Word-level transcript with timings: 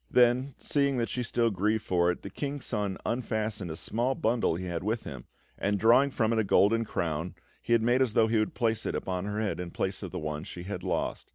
Then, 0.09 0.55
seeing 0.57 0.97
that 0.97 1.09
she 1.09 1.21
still 1.21 1.51
grieved 1.51 1.83
for 1.83 2.09
it, 2.09 2.23
the 2.23 2.31
King's 2.31 2.65
Son 2.65 2.97
unfastened 3.05 3.69
a 3.69 3.75
small 3.75 4.15
bundle 4.15 4.55
he 4.55 4.65
had 4.65 4.83
with 4.83 5.03
him, 5.03 5.25
and 5.59 5.77
drawing 5.79 6.09
from 6.09 6.33
it 6.33 6.39
a 6.39 6.43
golden 6.43 6.85
crown, 6.85 7.35
he 7.61 7.77
made 7.77 8.01
as 8.01 8.13
though 8.13 8.25
he 8.25 8.39
would 8.39 8.55
place 8.55 8.87
it 8.87 8.95
upon 8.95 9.25
her 9.25 9.39
head 9.39 9.59
in 9.59 9.69
place 9.69 10.01
of 10.01 10.09
the 10.09 10.17
one 10.17 10.43
she 10.43 10.63
had 10.63 10.81
lost. 10.81 11.29